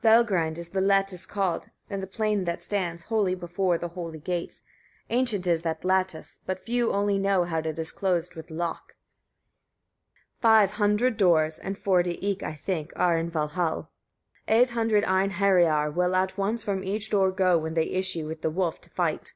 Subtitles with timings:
[0.24, 4.62] Valgrind is the lattice called, in the plain that stands, holy before the holy gates:
[5.10, 8.96] ancient is that lattice, but few only know how it is closed with lock.
[10.40, 10.40] 23.
[10.40, 13.88] Five hundred doors, and forty eke, I think, are in Valhall.
[14.48, 18.50] Eight hundred Einheriar will at once from each door go when they issue with the
[18.50, 19.34] wolf to fight.